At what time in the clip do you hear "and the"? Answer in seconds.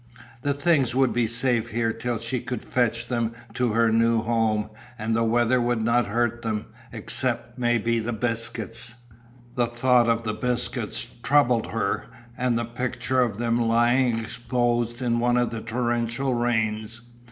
4.97-5.23, 12.35-12.65